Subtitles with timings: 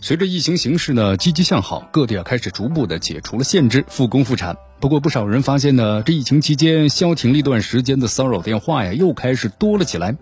[0.00, 4.56] 随着疫情形势呢积极向好，各地啊开始逐步的解除了限制，复工复产。
[4.80, 10.16] 不过不少人发现呢，这疫情期间消停了一段时间的骚扰电话呀，又开始多了起来。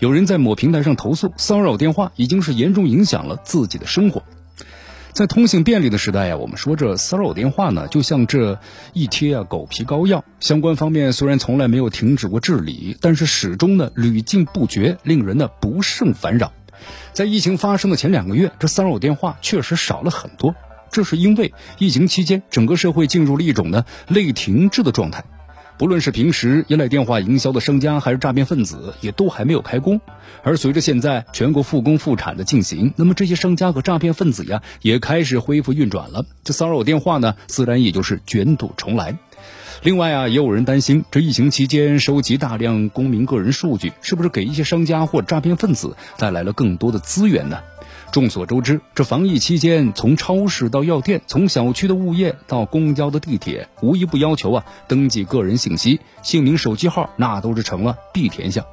[0.00, 4.22] 有人在某平台上投诉，骚扰电话已经是严重影响了自己的生活。
[5.12, 8.60] 在通信便利的时代呀，我们说这骚扰电话呢，就像这
[8.92, 10.24] 一贴啊狗皮膏药。
[10.38, 16.52] 相关方面虽然从来没有停止过治理，但是始终呢屡禁不绝，令人呢不胜烦扰。
[17.12, 20.54] 在疫情发生的前两个月，这骚扰电话确实少了很多。
[20.90, 25.24] 这是因为疫情期间，整个社会进入了一种呢类停滞的状态。
[25.76, 30.00] 不论是平时依赖电话营销的商家，还是诈骗分子，也都还没有开工。
[30.42, 36.24] 而随着现在全国复工复产的进行，那么这些商家和诈骗分子呀，也开始恢复运转了。
[36.42, 39.16] 这骚扰电话呢，自然也就是卷土重来。
[39.82, 47.60] 另外啊，也有人担心，这疫情期间收集大量公民个人数据，是不是给一些商家或诈骗分子带来了更多的资源呢？
[48.10, 58.64] 众所周知，这防疫期间，从超市到药店，从小区的物业到公交的地铁，无一不要求啊登记个人信息、姓名、手机号，那都是成了必填项。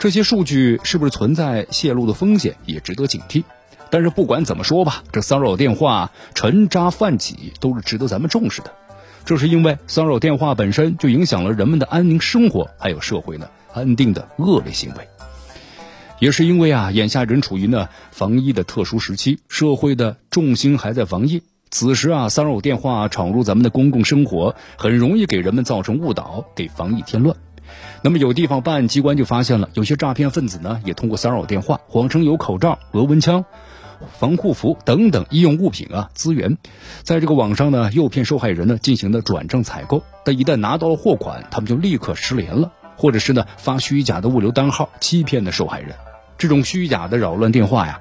[0.00, 3.44] 这些数据是不是存在泄露的风险，也值得警惕。
[3.88, 8.72] 但是不管怎么说吧，这骚扰电话沉渣泛起，都是值得咱们重视的。
[9.24, 15.08] 这是因为骚扰电话本身就影响了人们的安宁生活，还有社会呢安定的恶劣行为。
[16.18, 21.42] 也是因为啊，眼下人处于呢防疫的特殊时期，社会的重心还在防疫。
[21.70, 27.36] 此时啊，骚扰电话闯入咱们的公共生活，很容易给人们造成误导，给防疫添乱。
[28.02, 33.44] 那么有地方办案机关就发现了，有些诈骗分子呢，也通过骚扰电话，谎称有口罩、额温枪。
[34.18, 36.56] 防护服等等医用物品啊资源，
[37.02, 45.94] 在这个网上呢诱骗受害人呢进行的转账采购，但一旦拿到了货款，他们就立刻失联了，或者是呢发虚假的物流单号欺骗的受害人。
[46.38, 48.00] 这种虚假的扰乱电话呀，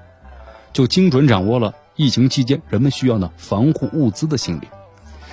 [0.71, 4.67] 就精准掌握了疫情期间人们需要呢防护物资的心理。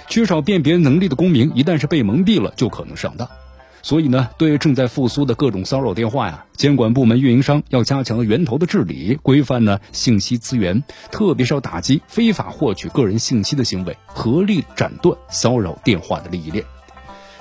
[0.09, 3.29] 缺少辨别能力的公民，一旦是被蒙蔽了，就可能上当。
[3.83, 16.65] 所以呢，对正在复苏的各种骚扰电话呀，监管部门、运营商要加强源头的治理，规范呢信息资源，特别是要打击非法获取个人信息的行为，合力斩断骚扰电话的利益链。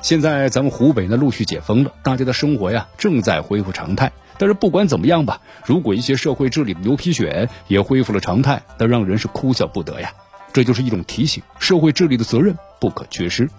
[0.01, 4.11] 现在咱们湖北呢陆续解封了，大家的生活呀正在恢复常态。
[4.37, 10.11] 但是不管怎么样吧，如果一些社会治理的牛皮癣也恢复了常态，那让人是哭笑不得呀。
[10.55, 13.49] 这就是一种提醒，社会治理的责任不可缺失。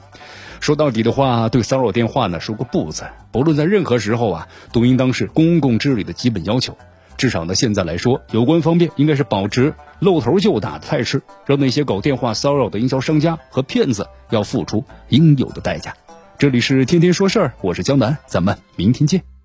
[0.61, 3.05] 说到底的话，对骚扰电话呢说个不字。
[3.31, 6.79] 不论在任何时候啊，都应当是公共治理的基本要求。
[7.19, 15.95] 至少呢，现在来说，有关方面应该是保持露头就打的态势，让那些搞电话骚扰的营销商家和骗子要付出应有的代价。
[16.39, 19.36] 这里是天天说事儿，我是江南，咱们明天见。